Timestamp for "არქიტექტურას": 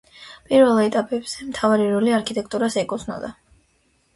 2.21-2.79